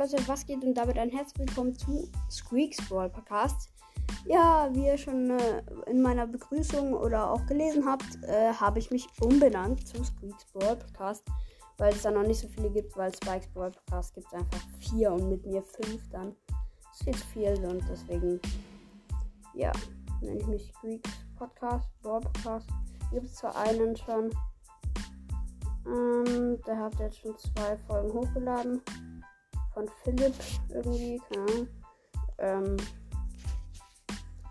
Leute, 0.00 0.16
was 0.28 0.46
geht 0.46 0.64
und 0.64 0.72
damit 0.72 0.96
ein 0.96 1.10
herzlich 1.10 1.46
willkommen 1.46 1.74
zu 1.74 2.10
Squeaks 2.30 2.78
Brawl 2.88 3.10
Podcast. 3.10 3.70
Ja, 4.24 4.70
wie 4.72 4.86
ihr 4.86 4.96
schon 4.96 5.28
äh, 5.28 5.62
in 5.88 6.00
meiner 6.00 6.26
Begrüßung 6.26 6.94
oder 6.94 7.30
auch 7.30 7.44
gelesen 7.44 7.84
habt, 7.84 8.06
äh, 8.22 8.50
habe 8.54 8.78
ich 8.78 8.90
mich 8.90 9.06
umbenannt 9.20 9.86
zu 9.86 10.02
Squeaks 10.02 10.46
Brawl 10.54 10.76
Podcast, 10.76 11.22
weil 11.76 11.92
es 11.92 12.00
da 12.00 12.10
noch 12.10 12.22
nicht 12.22 12.40
so 12.40 12.48
viele 12.48 12.70
gibt, 12.70 12.96
weil 12.96 13.14
Spikes 13.14 13.48
Brawl 13.48 13.72
Podcast 13.72 14.14
gibt 14.14 14.26
es 14.28 14.32
einfach 14.32 14.60
vier 14.78 15.12
und 15.12 15.28
mit 15.28 15.44
mir 15.44 15.62
fünf 15.62 16.08
dann. 16.08 16.34
Das 16.46 17.06
ist 17.06 17.20
zu 17.20 17.26
viel 17.34 17.62
und 17.66 17.84
deswegen, 17.86 18.40
ja, 19.52 19.70
nenne 20.22 20.40
ich 20.40 20.46
mich 20.46 20.72
Squeaks 20.78 21.10
Podcast, 21.36 21.90
Brawl 22.00 22.22
Podcast. 22.22 22.70
Gibt 23.12 23.26
es 23.26 23.34
zwar 23.34 23.54
einen 23.54 23.94
schon, 23.94 24.30
ähm, 25.86 26.58
der 26.66 26.78
hat 26.78 26.98
jetzt 27.00 27.18
schon 27.18 27.36
zwei 27.36 27.76
Folgen 27.86 28.14
hochgeladen. 28.14 28.80
Von 29.74 29.88
Philipp 30.02 30.34
irgendwie, 30.68 31.20
keine. 31.32 31.68
Ähm, 32.38 32.76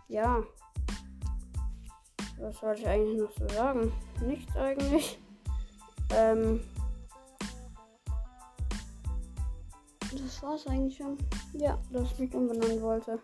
ja. 0.07 0.41
Was 2.39 2.61
wollte 2.61 2.81
ich 2.81 2.87
eigentlich 2.87 3.19
noch 3.19 3.31
so 3.31 3.47
sagen? 3.49 3.91
Nichts 4.21 4.55
eigentlich. 4.55 5.19
Ähm, 6.11 6.61
das 10.11 10.41
war's 10.41 10.65
eigentlich 10.67 10.97
schon. 10.97 11.17
Ja, 11.53 11.77
dass 11.91 12.11
ich 12.13 12.19
mich 12.19 12.33
umbenennen 12.33 12.81
wollte. 12.81 13.19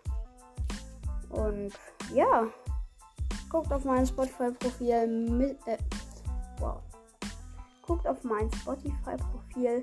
Und 1.30 1.72
ja, 2.14 2.46
guckt 3.50 3.72
auf 3.72 3.84
mein 3.84 4.06
Spotify-Profil 4.06 5.06
mit. 5.08 5.58
Äh, 5.66 5.78
wow 6.58 6.80
guckt 7.86 8.06
auf 8.06 8.22
mein 8.24 8.50
Spotify-Profil. 8.52 9.80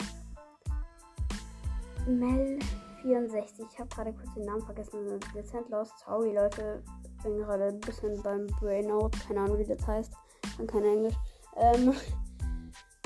Mel64. 2.07 3.65
Ich 3.71 3.79
habe 3.79 3.89
gerade 3.89 4.13
kurz 4.13 4.33
den 4.33 4.45
Namen 4.45 4.61
vergessen. 4.61 5.19
Dezent 5.35 5.69
Lost. 5.69 5.93
Sorry, 6.05 6.33
Leute. 6.33 6.83
Bin 7.23 7.37
gerade 7.37 7.65
ein 7.65 7.79
bisschen 7.79 8.21
beim 8.21 8.47
Brainout. 8.59 9.11
Keine 9.27 9.41
Ahnung, 9.41 9.57
wie 9.57 9.65
das 9.65 9.85
heißt. 9.85 10.13
Kann 10.57 10.67
kein 10.67 10.83
Englisch. 10.83 11.15
Ähm, 11.57 11.93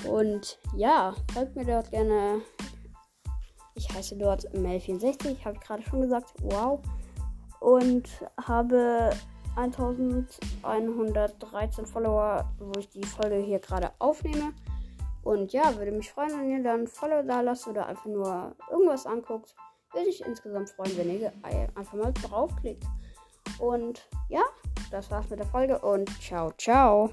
und 0.09 0.59
ja, 0.75 1.15
folgt 1.33 1.55
mir 1.55 1.65
dort 1.65 1.91
gerne. 1.91 2.41
Ich 3.75 3.89
heiße 3.89 4.17
dort 4.17 4.43
Mel64. 4.53 5.45
Habe 5.45 5.55
ich 5.55 5.61
gerade 5.61 5.83
schon 5.83 6.01
gesagt. 6.01 6.33
Wow. 6.41 6.81
Und 7.59 8.09
habe 8.45 9.11
1113 9.55 11.85
Follower, 11.85 12.51
wo 12.59 12.79
ich 12.79 12.89
die 12.89 13.03
Folge 13.03 13.37
hier 13.37 13.59
gerade 13.59 13.91
aufnehme. 13.99 14.53
Und 15.28 15.52
ja, 15.52 15.75
würde 15.75 15.92
mich 15.92 16.09
freuen, 16.09 16.39
wenn 16.39 16.50
ihr 16.50 16.64
dann 16.64 16.88
Follow 16.88 17.22
da 17.22 17.42
lasst 17.42 17.67
oder 17.67 17.86
einfach 17.88 18.06
nur 18.06 18.56
irgendwas 18.72 19.06
anguckt. 19.06 19.53
Würde 19.92 20.08
ich 20.08 20.23
insgesamt 20.23 20.70
freuen, 20.70 20.97
wenn 20.97 21.20
ihr 21.20 21.33
einfach 21.75 21.95
mal 21.95 22.14
draufklickt. 22.14 22.86
Und 23.59 24.08
ja, 24.30 24.44
das 24.89 25.11
war's 25.11 25.30
mit 25.30 25.39
der 25.39 25.48
Folge 25.48 25.80
und 25.80 26.09
ciao, 26.22 26.53
ciao. 26.58 27.09